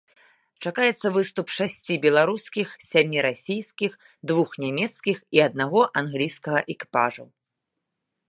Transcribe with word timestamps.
Чакаецца 0.67 1.07
выступ 1.17 1.47
шасці 1.57 1.97
беларускіх, 2.05 2.67
сямі 2.89 3.19
расійскіх, 3.27 3.91
двух 4.31 4.49
нямецкіх 4.65 5.17
і 5.39 5.45
аднаго 5.47 5.81
англійскага 6.01 6.59
экіпажаў. 6.75 7.27